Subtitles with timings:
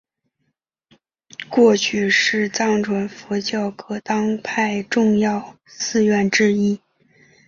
[1.47, 6.79] 过去是藏传佛教噶当派重要寺院之一。